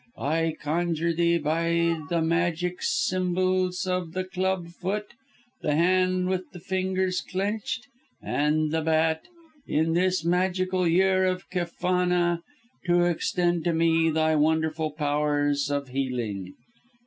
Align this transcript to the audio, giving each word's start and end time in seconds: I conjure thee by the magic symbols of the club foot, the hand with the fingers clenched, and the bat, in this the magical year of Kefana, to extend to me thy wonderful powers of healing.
I 0.17 0.55
conjure 0.59 1.13
thee 1.13 1.37
by 1.37 2.01
the 2.09 2.23
magic 2.23 2.81
symbols 2.81 3.85
of 3.85 4.13
the 4.13 4.23
club 4.23 4.69
foot, 4.69 5.09
the 5.61 5.75
hand 5.75 6.27
with 6.27 6.49
the 6.53 6.59
fingers 6.59 7.21
clenched, 7.21 7.85
and 8.19 8.71
the 8.71 8.81
bat, 8.81 9.27
in 9.67 9.93
this 9.93 10.23
the 10.23 10.29
magical 10.31 10.87
year 10.87 11.25
of 11.25 11.47
Kefana, 11.51 12.41
to 12.85 13.03
extend 13.03 13.63
to 13.65 13.73
me 13.73 14.09
thy 14.09 14.35
wonderful 14.35 14.89
powers 14.89 15.69
of 15.69 15.89
healing. 15.89 16.55